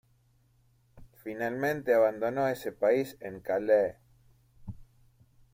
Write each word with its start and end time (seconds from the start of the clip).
Finalmente, 1.23 1.93
abandonó 1.93 2.47
ese 2.47 2.71
país 2.71 3.17
en 3.19 3.39
Calais. 3.39 3.97